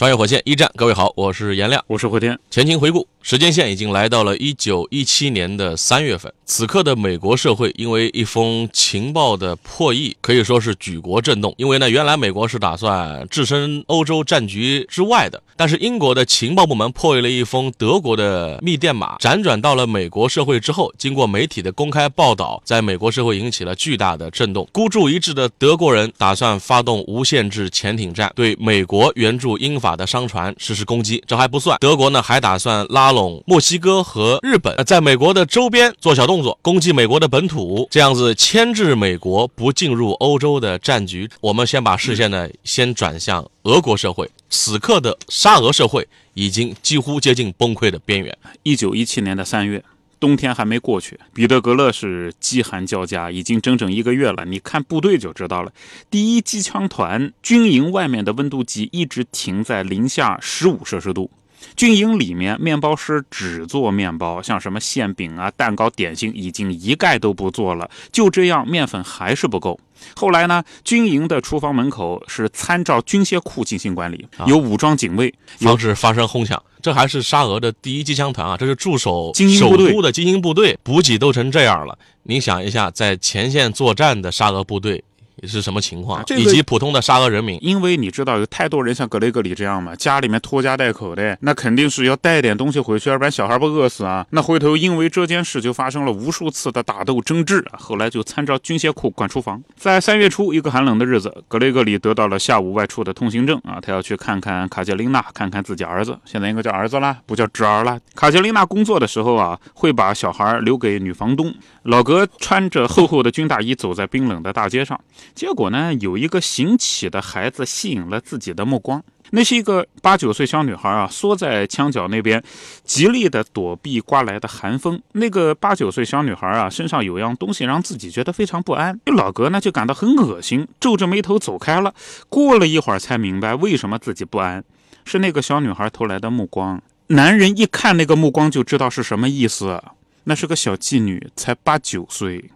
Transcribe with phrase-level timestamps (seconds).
[0.00, 2.38] 穿越火线一战，各位好，我是颜亮，我是慧天。
[2.50, 6.32] 前情回顾，时间线已经来到了一九一七年的三月份。
[6.46, 11.54] 此刻的美国社会，因为一封情报的破译，可以说是举国震动。
[11.58, 24.66] 因为呢，原来美国是打算置身欧洲战局之外的，但是英国的情报部门破译了一封德国的密电码，辗转到了美国社会之后，经过媒体的公开报道，在美国社会引起了巨大的震动。
[24.72, 29.89] 孤注一掷的德国人打算发动无限制潜艇战，对美国援助英法。
[29.90, 41.28] 法的商船实施攻击，这还不算，德国呢还打算拉拢墨西哥和日本，在美国的周边做小动作，攻击美国的本土，这样子牵制美国不进入欧洲的战局。
[41.40, 48.36] 我们先把视线呢先转向俄国社会，此刻的沙俄社会已经几乎接近崩溃的边缘。
[48.62, 49.82] 一九一七年的三月。
[50.20, 54.44] 冬天还没过去，彼得格勒是饥寒交加，已经整整一个月了。
[54.44, 55.72] 你看部队就知道了，
[56.10, 61.30] 第一机枪团军营外面的温度计一直停在零下十五摄氏度。
[61.76, 67.90] 军营里面，面包师只做面包，像什么馅饼啊、蛋糕、点心，已经一概都不做了。
[68.12, 69.78] 就这样，面粉还是不够。
[70.16, 76.62] 后来呢，军营的厨房门口是参照军械库进行管理，有武装警卫，防止发生哄抢。
[76.80, 81.98] 这还是沙俄的第一机枪团啊，这是驻守首都的精英部队，补给都成这样了。
[82.22, 85.04] 你想一下，在前线作战的沙俄部队。
[85.46, 86.22] 是什么情况？
[86.36, 94.26] 以及普通的沙俄人民，因为你知道有太多人像格雷格里这样嘛，家里面拖家带口的，那肯定是要带点东西回去，要不然小孩不饿死啊。
[94.30, 99.62] 那回头因为这件事就发生了无数次的打斗争执，后来就参照军械库管厨房。
[99.76, 107.98] 在三月初一个寒冷的日子，格雷格里得到了下午外出的通行证啊，他要去看看卡捷琳娜，看看自己儿子，现在应该叫儿子啦，不叫侄儿啦。
[108.14, 111.52] 卡捷琳娜工作的时候啊，会把小孩留给女房东。
[111.84, 115.00] 老格穿着厚厚的军大衣走在冰冷的大街上。
[115.34, 119.02] 结果呢，有一个行乞的孩子吸引了自己的目光。
[119.32, 122.42] 那是一个八九岁小女孩啊，缩在墙角那边，
[122.82, 125.00] 极力的躲避刮来的寒风。
[125.12, 128.98] 那个八九岁小女孩啊，身上有样东西让自己觉得非常不安。
[129.06, 131.94] 老格呢就感到很恶心，皱着眉头走开了。
[132.28, 134.64] 过了一会儿才明白为什么自己不安，
[135.04, 136.82] 是那个小女孩投来的目光。
[137.06, 139.80] 男人一看那个目光就知道是什么意思，
[140.24, 142.50] 那是个小妓女，才八九岁。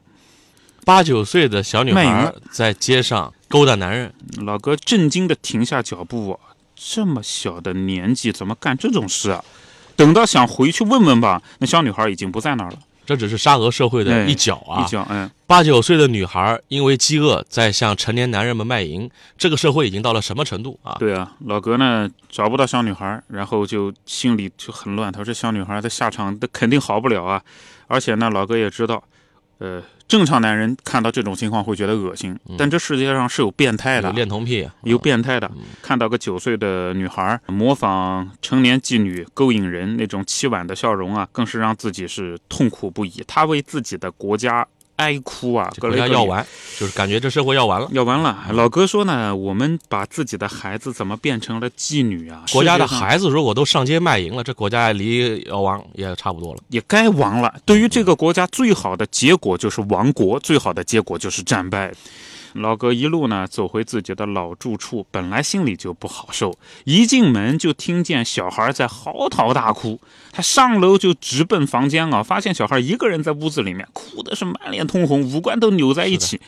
[0.84, 6.38] 八九岁的小女孩在街上勾搭男人，老哥震惊的停下脚步。
[6.76, 9.42] 这么小的年纪怎么干这种事啊？
[9.96, 12.78] 等到想回去问问吧，那小女孩已经不在那儿了。
[13.06, 15.06] 这只是沙俄社会的一角啊，一角。
[15.10, 20.96] 嗯，八九岁的女孩因为饥饿在向成年男人们卖淫，这个社会已经到了什么程度啊？
[20.98, 25.12] 对啊，老哥呢找不到小女孩，然后就心里就很乱。
[25.12, 27.42] 他说：“这小女孩的下场，那肯定好不了啊！”
[27.86, 29.02] 而且呢，老哥也知道。
[29.58, 29.80] 呃，
[30.14, 35.50] 正常男人看到这种情况会觉得恶心，但这世界上是有变态的，有恋童癖，有变态的。
[35.82, 43.24] 看到个九岁的女孩模仿成年妓女勾引人那种凄婉的笑容啊，更是让自己是痛苦不已。
[43.26, 44.64] 他为自己的国家。
[44.96, 45.72] 哀哭啊！
[45.80, 46.46] 国家要完，
[46.78, 48.46] 就是感觉这社会要完了，要完了。
[48.52, 52.44] 老哥说呢，我们把自己的孩子怎么变成了妓女啊？
[52.52, 57.54] 国家的孩子如果都上街卖淫了，这国家离要亡也差不多了，也该亡了。
[57.64, 61.92] 对于这个国家，最好的结果就是亡国，最好的结果就是战败。
[62.54, 70.00] 老哥一路呢走回自己的老住处，本来心里就不好受，一进门就听见小孩在嚎啕大哭。
[70.32, 76.40] 他上楼就直奔房间啊，发现小孩一个人在屋子里面，哭的是满脸通红，五官都扭在一起。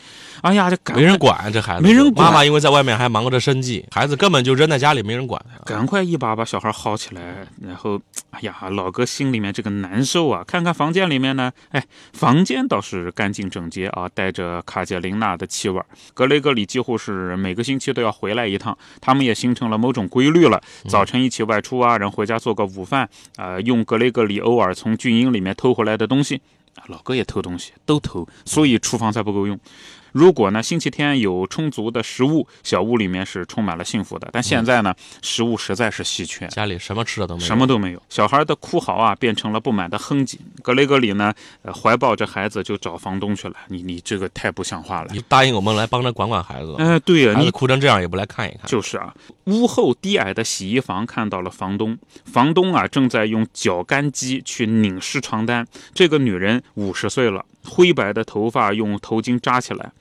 [0.42, 2.26] 哎呀，这没人管这孩子，没人管。
[2.26, 5.40] 妈妈因为在外面还忙着生计，孩子根本就扔在家里，没人管。
[5.64, 8.00] 赶快一把把小孩薅起来，然后，
[8.30, 10.44] 哎呀，老哥心里面这个难受啊。
[10.46, 11.82] 看看房间里面呢，哎，
[12.12, 15.80] 房间倒是干净整洁啊，带着卡捷琳娜的气味。
[16.14, 20.60] 格雷格里几乎是每个星期都要回来一趟，他们也形成了某种规律了。
[20.88, 26.40] 早晨一起外出啊，然后回家做个午饭，呃，用格雷格里偶尔从军营里面偷回来的东西，
[26.86, 29.58] 老哥也偷东西，都偷，所以厨房才不够用。
[30.16, 34.26] 如果呢星期天有充足的食物，小屋里面是充满了幸福的。
[34.32, 38.02] 但现在呢，食物实在是稀缺，家里什么吃的都没有，什么都没有。
[38.08, 40.38] 小孩的哭嚎啊，变成了不满的哼唧。
[40.62, 43.54] 格雷格里呢，呃，怀抱着孩子就找房东去了。
[43.68, 45.10] 你你这个太不像话了！
[45.12, 48.62] 你答应我们来帮着管管孩子，哎，对呀，你哭成这样也不来看一看。
[48.64, 49.14] 就是啊，
[49.44, 55.66] 屋后低矮的洗衣房看到了房东，房东啊正在用绞干机去拧湿床单。
[55.92, 59.92] 这个女人五十岁了，灰白的头发用头巾扎起来。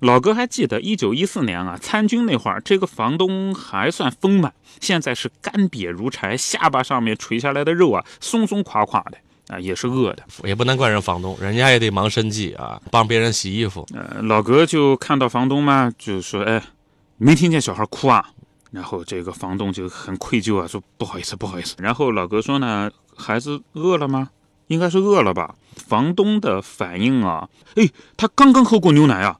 [0.00, 9.18] 老哥还记得一九一四年啊，参军那会儿，这个房东还算丰满，现在是干瘪如柴，下巴上面垂下来的肉啊，松松垮垮的
[9.48, 10.22] 啊，也是饿的。
[10.44, 13.84] 也不能怪人房东，人家也得忙生计啊，帮别人洗衣服。
[13.92, 16.62] 呃，老哥就看到房东嘛，就说：“哎，
[17.16, 18.30] 没听见小孩哭啊？”
[18.70, 24.30] 然后这个房东就很愧疚啊，说：“不好意思，不好意思。”然后老哥说呢：“孩子饿了吗？
[24.68, 29.38] 应该是饿了吧？”房东的反应啊，哎，他刚刚喝过牛奶啊。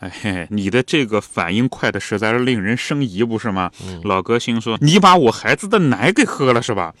[0.00, 3.70] 哎嘿，你的这个反应快的实在是令人生疑，不是吗？
[4.02, 6.94] 老哥心说：“你把我孩子的奶给喝了是吧？”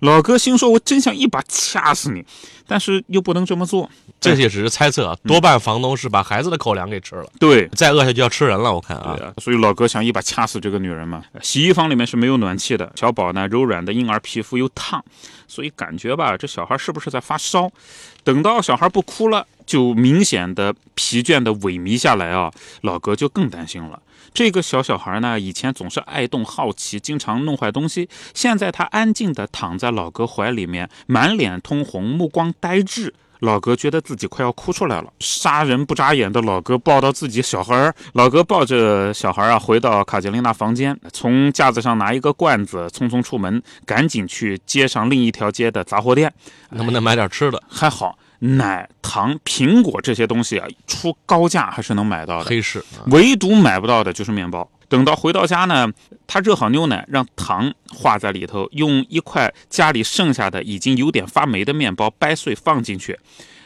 [0.00, 2.24] 老哥心说：“我真想一把掐死你，
[2.66, 3.88] 但是又不能这么做。”
[4.20, 7.26] 这些只是猜测，多半房东是把孩子的口粮给吃了。
[7.40, 8.72] 对，再饿下去就要吃人了。
[8.72, 11.22] 我看啊，所以老哥想一把掐死这个女人嘛。
[11.40, 15.02] 洗衣房里面是没有暖气的，小宝呢柔软的婴儿皮肤又烫，
[15.48, 17.70] 所以感觉吧，这小孩是不是在发烧？
[18.22, 19.44] 等到小孩不哭了。
[19.66, 22.50] 就明显的疲倦的萎靡下来啊，
[22.82, 24.00] 老哥就更担心了。
[24.34, 28.08] 这个小小孩呢，以前总是爱动好奇，经常弄坏东西。
[28.32, 33.12] 现在他安静的躺在老哥怀里面，满脸通红，目光呆滞。
[33.40, 35.12] 老哥觉得自己快要哭出来了。
[35.18, 46.32] 杀人不眨眼的老哥抱到自己小孩老哥抱着小孩啊，回到卡捷琳娜房间，从架子上拿一个罐子，匆匆出门，赶紧去街上另一条街的杂货店，
[46.70, 47.60] 能不能买点吃的？
[47.68, 48.16] 还好。
[48.42, 52.44] 奶、糖、苹果这些东西啊，出高价还是能买到的。
[52.44, 54.68] 黑市，唯独买不到的就是面包。
[54.88, 55.88] 等到回到家呢，
[56.26, 63.18] 他热好牛奶，让糖化在里头，用一块家里剩下的已经有点发霉的面包掰碎放进去，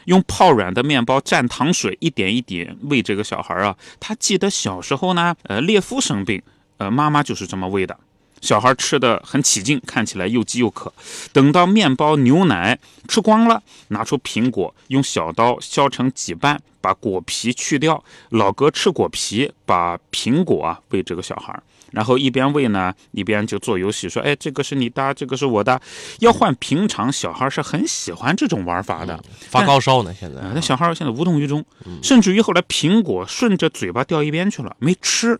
[0.05, 3.75] 用泡软的面包蘸糖水，一点一点喂这个小孩啊。
[3.99, 6.41] 他记得小时候呢，呃，列夫生病，
[6.77, 7.97] 呃，妈妈就是这么喂的。
[8.41, 10.93] 小孩吃的很起劲，看起来又饥又渴。
[11.33, 18.03] 等到面包、牛奶吃光了，拿出苹果，用小刀削成几瓣，把果皮去掉。
[18.29, 21.59] 老哥吃果皮，把苹果啊喂这个小孩，
[21.91, 25.81] 然后一边喂呢，一边就做游戏，说：“哎，这个是你的，这个是我的。”
[26.19, 29.19] 要换平常小孩是很喜欢这种玩法的。
[29.49, 31.63] 发高烧呢，现在那小孩现在无动于衷，
[32.03, 35.39] 甚至于后来苹果顺着嘴巴掉一边去了，没吃。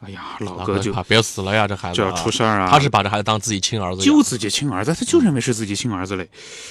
[0.00, 1.68] 哎呀，老哥就怕别死了呀！
[1.68, 2.70] 这孩子就要出事儿啊！
[2.70, 6.26] 他是把这孩子当自己亲儿子，就自己亲儿子，他就认为是自己亲儿子嘞。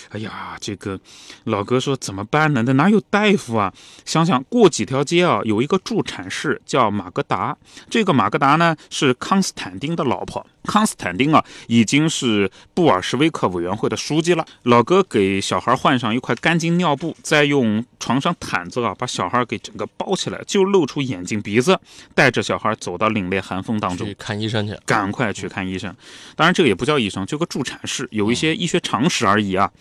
[0.10, 1.00] 哎呀，这个
[1.44, 2.64] 老哥说怎么办呢？
[2.66, 3.72] 那哪有大夫啊？
[4.04, 7.56] 想想过几条街啊，有一个助产士叫马格达。
[7.88, 10.46] 这个马格达呢是康斯坦丁的老婆。
[10.64, 14.46] 康斯坦丁啊，已经是布尔什维克委员会的书记了。
[14.64, 21.80] 老哥给小孩换上一块干净尿布，再用床上毯子啊把小孩给整个包起来，就露出眼睛鼻子，
[22.14, 25.94] 带着小孩走到凛冽寒风当中去看医生去，赶快去看医生。
[26.36, 29.72] 当然，这个也不叫医生，就个助产士，有一些医学常识而已啊。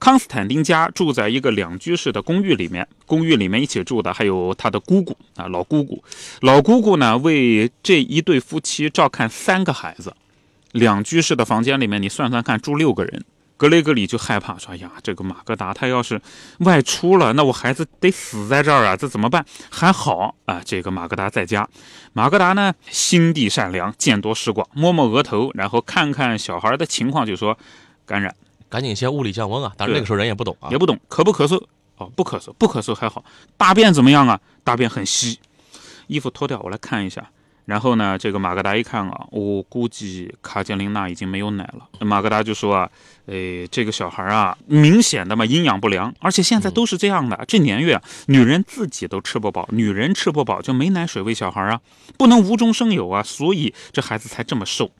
[0.00, 6.02] 康斯坦丁家住在一个两居室的公寓里面，公寓里面一起住的还有他的姑姑啊，老姑姑。
[6.40, 10.14] 老姑姑呢，为这一对夫妻照看三个孩子。
[10.72, 13.24] 两居室的房间里面，你算算看，住六个人。
[13.56, 16.20] 格雷格里就害怕，说：“呀，这个马格达他要是
[16.58, 21.68] 外出了，那我孩子得死在这儿啊，这怎么办？”还好啊，这个马格达在家。
[22.12, 27.56] 马格达呢，心地善良，见多识广，摸摸额头，然后看看小孩的情况，就说
[28.06, 28.34] ：“感染。”
[28.70, 29.72] 赶紧先物理降温啊！
[29.76, 31.62] 但是那个时候人也不懂啊，也不懂，咳不咳嗽？
[31.96, 33.24] 哦，不咳嗽，不咳嗽还好。
[33.56, 34.40] 大便怎么样啊？
[34.64, 35.38] 大便很稀。
[36.08, 37.30] 衣服脱掉，我来看一下。
[37.64, 41.88] 然后呢，这个马格达一看啊，我估计卡捷琳娜已经没有奶了。
[42.00, 42.90] 马格达就说啊，
[43.26, 51.80] 诶，这个小孩啊，明显的嘛营养不良，而且现在都是这样的，这年月，女人自己都吃不饱，女人吃不饱就没奶水喂小孩啊，
[52.18, 54.90] 不能无中生有啊，所以这孩子才这么瘦。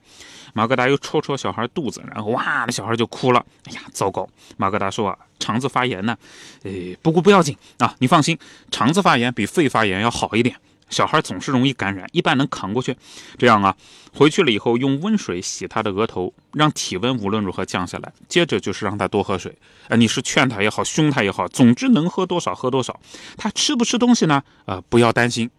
[0.53, 3.45] 马格达又戳戳小孩肚子，然后哇，那小孩就哭了。
[3.65, 4.27] 哎呀，糟糕！
[4.55, 6.17] 马格达说啊，肠子发炎呢。
[6.63, 8.39] 哎，不过不要紧啊，你放心，
[8.71, 10.55] 肠子发炎比肺发炎要好一点。
[10.89, 12.95] 小孩总是容易感染，一般能扛过去。
[13.37, 13.75] 这样啊，
[14.13, 18.13] 回去了以后用温水洗他的额头，让体温无论如何降下来。
[18.27, 19.57] 接着就是让他多喝水。
[19.87, 22.99] 啊，你是劝他也好，凶他也好，总之能喝多少喝多少。
[23.37, 24.43] 他吃不吃东西呢？
[24.65, 25.49] 啊，不要担心。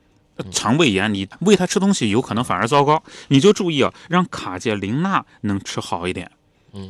[0.52, 6.30] 肠胃炎，你喂他吃东西有可能反而糟糕，你就注意啊，让卡介琳娜能吃好一点。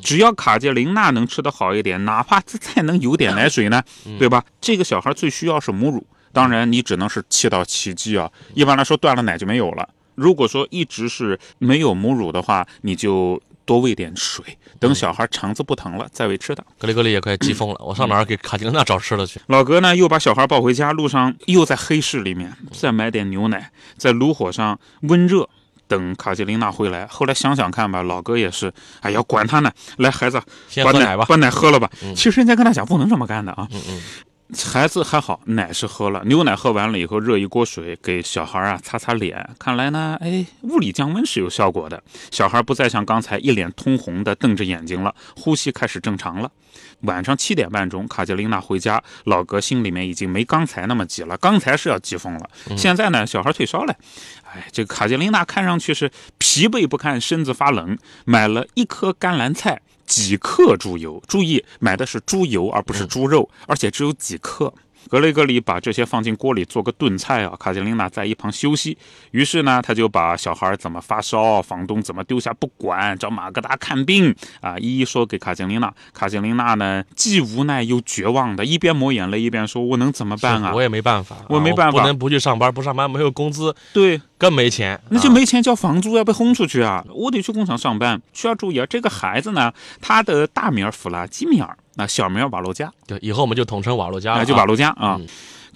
[0.03, 3.81] 只要卡介琳娜能吃得好一点，哪怕再能有点 奶水呢，
[4.19, 4.45] 对吧？
[4.61, 6.05] 这个小孩最需要是母乳。
[6.37, 8.31] 当然，你只能是气到奇迹啊。
[8.53, 9.89] 一般来说，断了奶就没有了。
[10.15, 14.45] 如果说一直是没有母乳的话，你就多喂点水，
[14.79, 16.63] 等小孩肠子不疼了再喂吃的。
[16.79, 19.41] 格里格里也快急疯了，我上哪儿给卡捷琳娜找吃的去？
[19.47, 25.49] 老哥呢，又把小孩抱回家，路上又在黑市里面再买点牛奶，在炉火上温热，
[25.89, 27.07] 等卡捷琳娜回来。
[27.07, 31.25] 后来想想看吧，老哥也是，哎呀，管他呢，来孩子，把先喝奶吧。
[31.27, 31.91] 把奶喝了吧。
[32.03, 33.67] 嗯其实人家跟他讲不能这么干的啊。
[33.73, 34.03] 嗯嗯，
[34.55, 39.49] 孩子还好，奶是喝了，牛奶喝完了以后，热一锅水给小孩啊擦擦脸。
[39.59, 42.01] 看来呢，哎，物理降温是有效果的。
[42.31, 46.51] 小孩不再像刚才一脸通红的瞪着眼睛了，呼吸开始正常了。
[47.01, 53.95] 晚上七点半钟，卡捷琳娜回家，老格心里面已经没刚才那么急了，刚才是要急疯了，现在呢，小孩退烧了。
[54.45, 59.81] 哎，这个卡捷琳娜看上去是疲惫不堪，身子发冷，买了一颗甘蓝菜。
[60.07, 64.73] 几克猪油，注意买的是猪油而不是猪肉，而且只有几克。
[65.09, 68.97] 格雷格里把这些放进锅里做个炖菜啊，卡捷琳娜在一旁休息。
[69.31, 75.93] 于是呢，他就把小孩怎么发烧，房东怎么丢下不管，找马格达看病啊，一一说给卡捷琳娜。
[76.13, 80.83] 卡捷琳娜呢，既无奈又绝望的，一边抹眼泪一边说：“我能怎么办啊我？
[80.83, 87.05] 也没办法，我没办法不能不去上班，不上班没有工资，对，更没钱，啊那就没钱交房租，要被轰出去啊！
[87.15, 88.21] 我得去工厂上班。
[88.33, 95.17] 需要注意啊，这个孩子呢，他的大名弗拉基米尔，那小名儿瓦洛加，对，以后我们就统称瓦洛加了就瓦洛加啊。
[95.19, 95.27] 嗯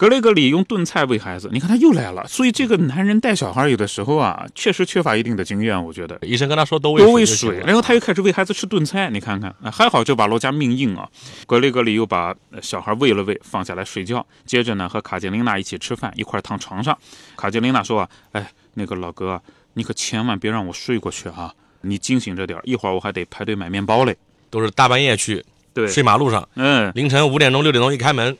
[0.00, 2.26] 格雷格里用炖菜喂孩子，你看他又来了。
[2.26, 6.18] 所以这个男人带小孩有的时候啊，确实缺乏一定的经验，我觉得。
[6.22, 11.06] 医生跟他说都喂多喂水，然后他又开始喂孩子吃炖菜，你看看，啊还好这瓦罗加命硬啊。
[11.46, 16.96] 格雷格里又把呃小孩喂了喂，放下来睡觉，接着呢和卡捷琳娜一起吃饭，一块躺床上。
[17.36, 19.42] 卡捷琳娜说啊，哎，那个老哥啊，
[19.74, 24.16] 你可千万别让我睡过去啊，你惊醒着点，一会儿我还得排队买面包嘞。
[24.48, 28.36] 都是大半夜去对，睡马路上，嗯，凌晨五点钟六点钟一开门，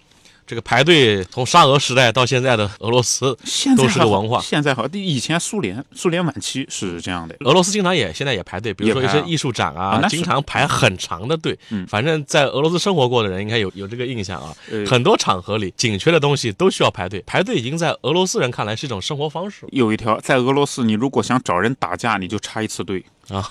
[0.46, 3.38] 这个排队从沙俄时代到现在的俄罗斯，
[3.76, 7.36] 都是个文化现在好，以前苏联苏联晚期是这样的。
[7.40, 11.56] 俄罗斯经常也现在也排队，比如说一些艺术展啊，经常排很长的队。
[11.70, 14.52] 嗯反正在俄罗斯生活过的人应该有有这个印象啊。
[14.72, 19.66] 呃很多场合里紧缺的东西都需要排队，排队已经在俄罗斯人看来是一种生活方式。
[19.70, 23.44] 有一条，在俄罗斯，你如果想找人打架，你就插一次队啊，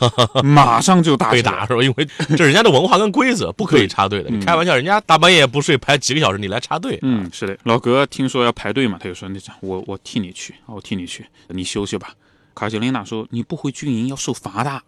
[0.44, 1.82] 马上就打被打是吧？
[1.82, 4.30] 因为这是人家的文化跟规则，不可以插队的。
[4.30, 12.14] 嗯你开玩笑，人家大半夜不睡排几个小时，你来插队，嗯，是的，老格听说要排队嘛，他就说：“那我我替你去，啊我替你去，你休息吧。”
[12.56, 14.82] 卡捷琳娜说：“你不回军营要受罚的。”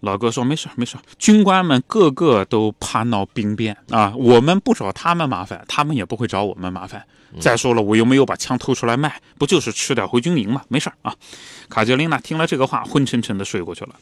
[0.00, 7.02] 老哥说：“没事没事，军官们个个都怕闹兵变啊，我们不找他们麻烦，他们也不会找我们麻烦。
[7.40, 11.14] 再说了，我又没有把枪偷出来卖，不就是吃点回军营嘛，没事儿啊。”
[11.68, 13.96] 卡捷琳娜听了这个话，昏沉沉的睡过去了。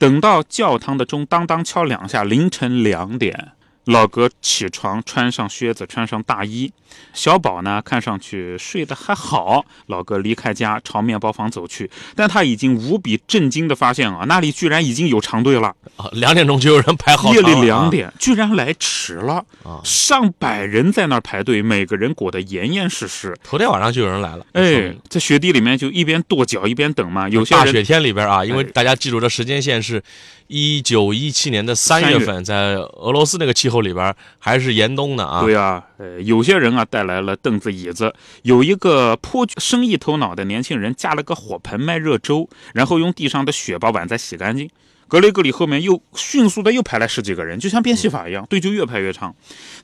[0.00, 3.52] 等到教堂的钟当当敲两下，凌晨两点，
[3.90, 6.72] 老哥起床，穿上靴子，穿上大衣。
[7.12, 9.64] 小宝呢，看上去睡得还好。
[9.86, 15.68] 老哥离开家，朝面包房走去，但他已经无比震惊地发现啊，那里居然已经有长队了。
[15.96, 23.36] 啊，两点钟就有人排好夜里两点，居然来迟了啊上百人在那儿排队，每个人裹得严严实实。
[23.42, 24.44] 头天晚上就有人来了。
[24.52, 27.28] 哎，在雪地里面就一边跺脚一边等嘛。
[27.28, 30.02] 有大雪天里边啊，因为哎大家记住这时间线是，
[30.48, 35.42] 一九一七年的三月份，在俄罗斯那个气候里边还是严冬的啊。
[35.42, 44.70] 对啊，呃，有些人啊带来了凳子、椅子，有一个颇具生意头脑的年轻人架了个火盆卖热粥，然后用地上的雪把碗再洗干净。
[45.08, 49.34] 格雷格里后面又迅速的又排来十几个人，就像变戏法一样，队就越排越长。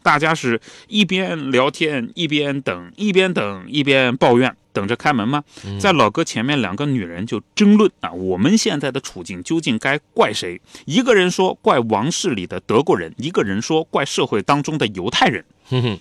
[0.01, 5.43] 大家是一边聊天一边等，一边等一边抱怨，等着开门吗？
[5.81, 10.61] 在老哥前面，两个女人就争论啊，我们现在的处境究竟该怪谁？
[10.85, 15.43] 一个人说怪王室里的德国人，一个人说怪社会当中的犹太人。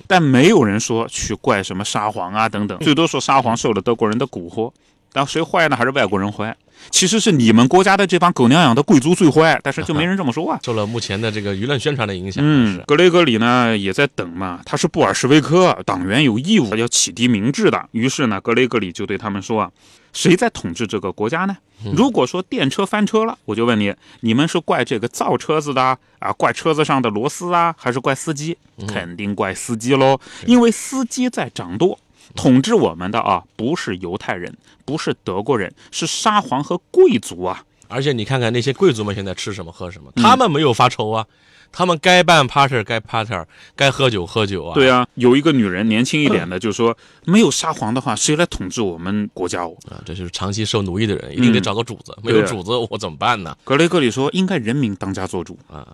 [0.06, 4.72] 但没有人说去怪什么沙皇啊等等，最多说沙皇受了德国人的蛊惑。
[5.16, 5.78] 但谁坏呢？
[5.78, 6.54] 还是外国人坏？
[6.92, 10.60] 其实是你们国家的这帮狗娘养的贵族最坏，但是就没人这么说啊。
[10.62, 17.88] 受了目前的这个舆论宣传的影响，嗯，格雷格里呢也在等嘛，他是布尔什维克，党员有义务要启迪民智的。
[17.92, 19.72] 于是呢，格雷格里就对他们说啊，
[20.12, 21.56] 谁在统治这个国家呢？
[21.96, 28.58] 如果说电车翻车了，我就问你，你们是怪这个造车子的啊，怪车子上的螺丝啊，还是怪司机？
[28.86, 31.98] 肯定怪司机喽，因为司机在掌舵。
[32.36, 34.56] 统治我们的啊，不是犹太人，
[34.86, 37.64] 不是德国人，是沙皇和贵族啊。
[37.88, 41.26] 而且你看看那些贵族们现在吃什么喝什么，嗯他们没有发愁啊，
[41.72, 43.32] 他们该办 party 该 party，
[43.76, 44.74] 该喝酒喝酒啊。
[44.74, 49.76] 对啊，有一个女人年轻一点的就说，没有沙皇的话，谁来统治我们国家哦？
[49.88, 53.56] 啊，这就是长期受奴役的人，一定得找个主子，没有主子我怎么办呢？
[53.64, 55.58] 格雷格里说，应该人民当家做主。
[55.72, 55.88] 啊，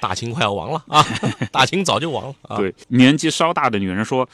[0.00, 1.06] 大清快要亡了啊，
[1.52, 2.56] 大清早就亡了啊。
[2.56, 4.28] 对，年纪稍大的女人说。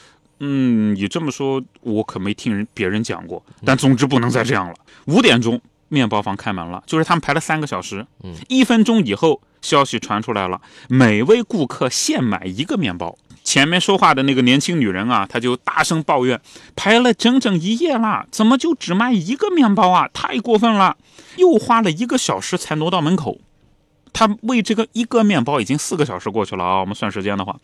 [0.45, 3.41] 嗯，你这么说，我可没听人别人讲过。
[3.63, 4.75] 但总之不能再这样了。
[5.05, 8.05] 五点钟，面包房开门了，就是他们排了三个小时。
[8.25, 10.59] 嗯，一分钟以后，消息传出来了，
[10.89, 13.17] 每位顾客限买一个面包。
[13.45, 16.41] 前面说话的那个年轻女人啊，她就大声抱怨：
[16.75, 20.09] 排了整整一夜啦，怎么就只卖一个面包啊？
[20.13, 20.97] 太过分了！
[21.37, 23.37] 又花了一个小时才挪到门口。
[24.13, 26.79] 他为这个一个面包已经四个小时过去了啊！
[26.79, 27.59] 我们算时间的话，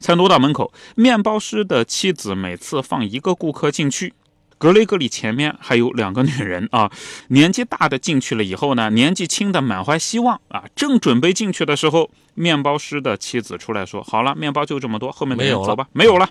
[0.00, 0.72] 才挪到门口。
[0.94, 4.12] 面包师的妻子每次放一个顾客进去，
[4.58, 6.92] 格雷格里前面还有两个女人啊。
[7.28, 16.28] 年纪大的进去了以后呢，年纪轻的满怀希望啊，正准备进去的时候，面包师的妻子出来说：“好了，面包就这么多，后面的人走吧，没有了。”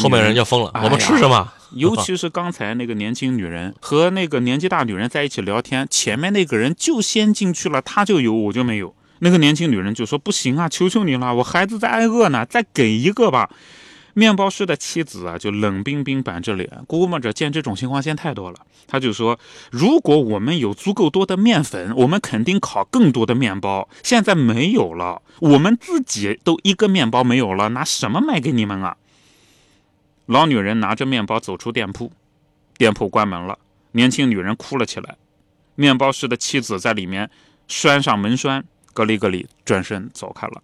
[0.00, 1.52] 后面人就疯了，我们吃什么？
[1.74, 8.94] 尤其是刚才那个年轻女人和那个年纪大女人在一起聊天，前面那个人就先进去了，他就有，我就没有。
[9.20, 13.48] 那个年轻女人就说：“不行啊，求求你了，我孩子在挨饿呢，再给一个吧。”
[14.14, 19.38] 面包师的妻子啊，就冷冰冰板着脸，估摸着见这种情况见太多了，他就说
[19.72, 23.88] ：“如果我们有足够多的面粉，我们肯定烤更多的面包。
[24.02, 28.98] 现在没有了，我们自己都一个面包没有了，拿什么卖给你们啊？”
[30.26, 32.12] 老女人拿着面包走出店铺，
[32.76, 33.58] 店铺关门了。
[33.92, 35.16] 年轻女人哭了起来。
[35.74, 37.30] 面包师的妻子在里面
[37.66, 38.64] 拴上门栓，
[38.94, 40.62] 咯里咯里转身走开了。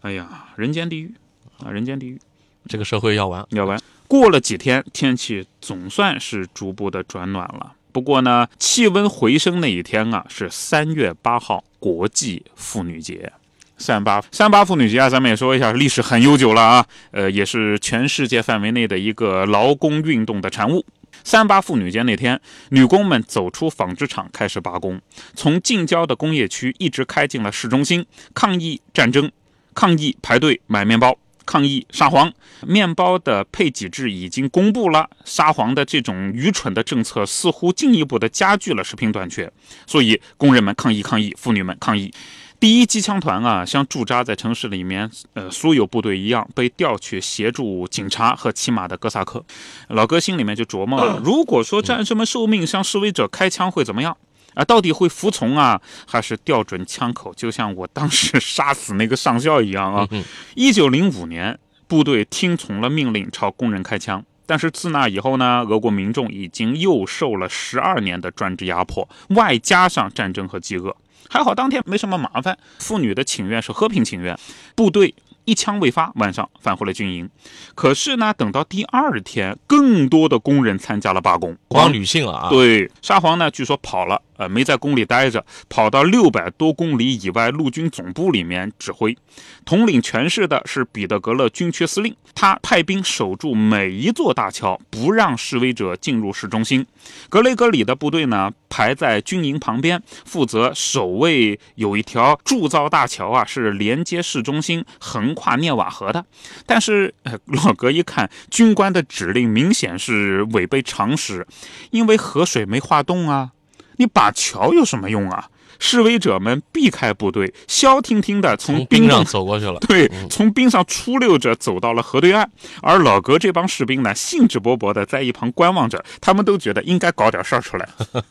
[0.00, 1.12] 哎呀，人间地狱
[1.58, 2.20] 啊，人间地狱！
[2.68, 3.80] 这个社会要完要完。
[4.06, 7.74] 过了几天，天气总算是逐步的转暖了。
[7.90, 13.32] 不过呢，气温回升那一天啊，是三月八号，国际妇女节。
[13.78, 20.84] 三八三八妇女节啊，咱们也说一下，历史很悠久了啊，呃，也是全世界范围内的一个劳工运动的产物。
[21.24, 25.00] 三八妇女节那天，女工们走出纺织厂开始罢工，
[25.34, 28.04] 从近郊的工业区一直开进了市中心，
[28.34, 29.30] 抗议战争，
[29.74, 31.16] 抗议排队买面包，
[31.46, 32.32] 抗议沙皇。
[32.66, 39.50] 面包的配给制已经公布了，沙皇的这种愚蠢的政策似乎进一步的加剧了食品短缺，
[39.86, 42.12] 所以工人们抗议抗议，妇女们抗议。
[42.60, 49.44] 第一机枪团啊，像驻扎在城市里面，呃，所有部队一样，被调去协助警察和骑马的哥萨克。
[49.88, 54.16] 老哥心里面就琢磨了： 如果说战士们受命向示威者开枪，会怎么样？
[54.54, 60.08] 啊，到底会服从啊，还是调准枪口，就像我当时杀死那个上校一样啊？
[60.56, 61.56] 一九零五年，
[61.86, 64.24] 部队听从了命令，朝工人开枪。
[64.46, 70.96] 但是自那以后呢，俄国民众已经又受了十二年的专制压迫，外加上战争和饥饿。
[71.28, 74.38] 还好当天没什么麻烦，妇女的请愿是和平请愿，
[74.74, 75.14] 部队
[75.48, 77.30] 一枪未发，晚上返回了军营。
[77.74, 84.20] 可是呢，等到第二天，更多的工人参加了罢工，光女性了啊，对，沙皇呢，据说跑了。
[84.36, 89.16] 呃，没在宫里待着，跑到六百多公里以外陆军总部里面指挥，
[89.64, 96.86] 统领全市的是彼得格勒军区司令，他派兵守住每一座大桥，不让示威者进入市中心。
[97.28, 101.58] 格雷格里的部队呢，排在军营旁边，负责守卫。
[101.74, 106.24] 有一条铸造大桥啊，是连接市中心，横跨涅瓦河的。
[106.66, 111.46] 但是，呃，老格一看，军官的指令明显是违背常识，
[111.90, 113.52] 因为河水没化冻啊。
[113.98, 115.48] 你把桥有什么用啊？
[115.78, 119.78] 示威者们避开部队，消停停地从冰上走过去了。
[119.80, 122.50] 对，从冰上出溜着走到了河对岸。
[122.82, 126.04] 而老格这帮士兵呢，兴致勃勃地在一旁观望着。
[126.20, 127.88] 他们都觉得应该搞点事儿出来。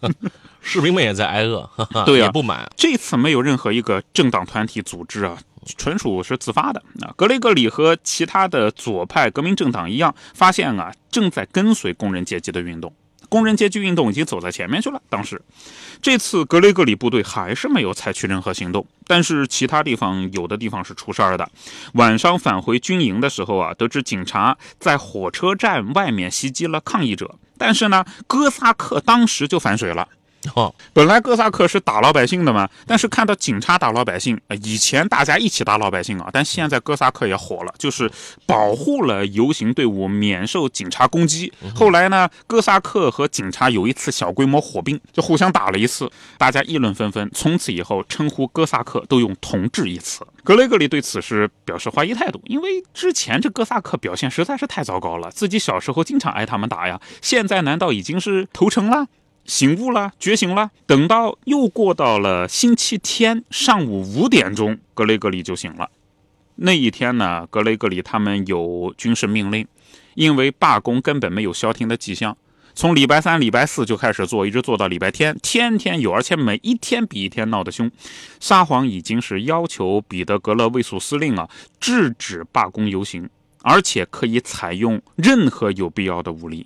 [0.62, 1.69] 士兵们也在挨饿，
[2.05, 2.69] 对也不满。
[2.75, 5.38] 这次没有任何一个政党团体组织啊，
[5.77, 6.81] 纯属是自发的。
[7.01, 12.93] 啊，格雷格里和其他的左派革命政党一样，发现啊，正在跟随工人阶级的运动。
[13.30, 15.02] 工人阶级运动已经走在前面去了。
[15.10, 15.42] 当时，
[16.02, 21.50] 这次格雷格里部队还是没有采取任何行动，但是其他地方有的地方是出事儿的。
[21.94, 30.08] 晚上返回军营的时候啊，得知警察在火车站外面袭击了抗议者，但是呢，哥萨克当时就反水了。
[30.56, 38.10] 哦，本来哥萨克是打老百姓的嘛，但是看到警察打老百姓，以前大家一起打老百姓啊，但现在哥萨克也火了，就是
[38.45, 41.52] 保护了游行队伍免受警察攻击。
[41.76, 50.26] 后来呢，哥萨克和警察有一次小规模火并，就互相打了一次，大家议论纷纷，从此以后称呼哥萨克都用同志一词。
[50.43, 59.08] 格雷格里对此事表示怀疑态度，因为之前这哥萨克表现实在是太糟糕了，自己小时候经常挨他们打呀，现在难道已经是投诚了？
[59.47, 60.69] 醒悟了，觉醒了。
[60.86, 65.89] 等到又过到了星期天上午五点钟，格雷格里就醒了。
[66.57, 69.65] 那一天呢，格雷格里他们有军事命令，
[70.13, 72.38] 因为罢工根本没有消停的迹象，
[72.75, 77.89] 从礼拜三、礼拜四就开始做，一直做到礼拜天，天天有，而且每一天比一天闹得凶。
[78.39, 83.29] 沙皇已经是要求彼得格勒卫戍司令啊制止罢工游行。
[83.63, 86.65] 而且可以采用任何有必要的武力。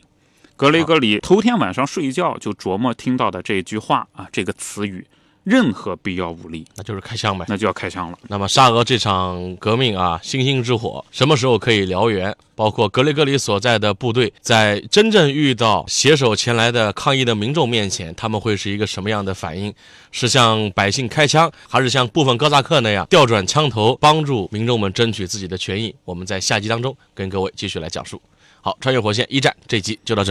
[0.55, 5.05] 格雷格里头天晚上睡觉就琢磨听到的这句话啊，这个词语。
[5.43, 8.19] 任何必要武力，那就是开枪呗，那就要开枪了。
[8.27, 12.31] 那么沙俄这场革命啊，星星之火什么时候可以燎原？
[12.53, 19.73] 包括格雷戈里所在的部队，在真正遇到携手前来的抗议的民众面前，他们会是一个什么样的反应？
[20.11, 25.95] 是向百姓开枪，还是像部分哥萨克那样调转枪头，帮助民众们争取自己的权益？
[26.05, 28.21] 我们在下集当中跟各位继续来讲述。
[28.61, 30.29] 好，穿越火线一战这集就到这里。